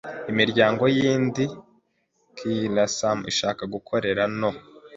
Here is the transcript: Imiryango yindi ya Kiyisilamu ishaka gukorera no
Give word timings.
Imiryango 0.31 0.83
yindi 0.97 1.43
ya 1.47 1.55
Kiyisilamu 2.37 3.21
ishaka 3.31 3.61
gukorera 3.73 4.23
no 4.39 4.51